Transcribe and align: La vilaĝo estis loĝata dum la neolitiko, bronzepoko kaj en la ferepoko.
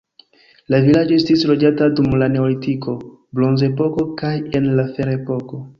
La 0.73 0.79
vilaĝo 0.85 1.13
estis 1.17 1.43
loĝata 1.51 1.91
dum 1.99 2.17
la 2.23 2.31
neolitiko, 2.37 2.97
bronzepoko 3.41 4.11
kaj 4.23 4.37
en 4.61 4.71
la 4.81 4.93
ferepoko. 4.99 5.67